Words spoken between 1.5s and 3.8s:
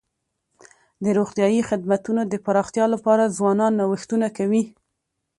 خدمتونو د پراختیا لپاره ځوانان